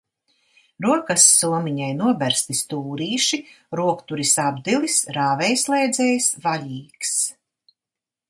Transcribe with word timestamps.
Rokassomiņai 0.85 1.89
noberzti 1.97 2.55
stūrīši, 2.59 3.39
rokturis 3.81 4.33
apdilis, 4.45 4.97
rāvējslēdzējs 5.19 6.33
vaļīgs. 6.47 7.13